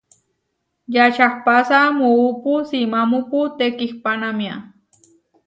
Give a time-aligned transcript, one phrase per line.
[0.95, 4.55] Yačahpása muúpu simámupu tekihpánamia.